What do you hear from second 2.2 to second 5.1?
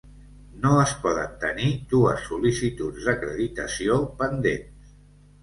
sol·licituds d'acreditació pendents.